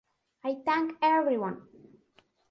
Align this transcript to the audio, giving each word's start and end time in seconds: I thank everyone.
I 0.43 0.55
thank 0.65 0.97
everyone. 1.03 1.61